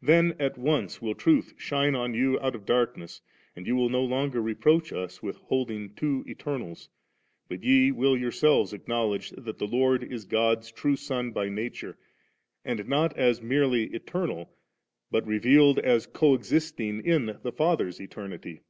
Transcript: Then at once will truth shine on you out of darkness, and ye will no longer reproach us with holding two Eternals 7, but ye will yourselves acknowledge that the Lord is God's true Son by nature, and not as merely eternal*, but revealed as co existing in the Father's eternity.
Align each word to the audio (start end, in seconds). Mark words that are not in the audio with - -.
Then 0.00 0.36
at 0.38 0.56
once 0.56 1.02
will 1.02 1.16
truth 1.16 1.52
shine 1.56 1.96
on 1.96 2.14
you 2.14 2.38
out 2.38 2.54
of 2.54 2.64
darkness, 2.64 3.20
and 3.56 3.66
ye 3.66 3.72
will 3.72 3.88
no 3.88 4.04
longer 4.04 4.40
reproach 4.40 4.92
us 4.92 5.24
with 5.24 5.38
holding 5.38 5.92
two 5.96 6.24
Eternals 6.28 6.82
7, 6.82 6.92
but 7.48 7.64
ye 7.64 7.90
will 7.90 8.16
yourselves 8.16 8.72
acknowledge 8.72 9.30
that 9.30 9.58
the 9.58 9.66
Lord 9.66 10.04
is 10.04 10.24
God's 10.24 10.70
true 10.70 10.94
Son 10.94 11.32
by 11.32 11.48
nature, 11.48 11.98
and 12.64 12.86
not 12.86 13.18
as 13.18 13.42
merely 13.42 13.86
eternal*, 13.86 14.56
but 15.10 15.26
revealed 15.26 15.80
as 15.80 16.06
co 16.06 16.34
existing 16.34 17.04
in 17.04 17.36
the 17.42 17.50
Father's 17.50 18.00
eternity. 18.00 18.60